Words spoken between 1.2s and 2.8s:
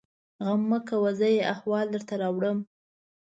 يې احوال درته راوړم.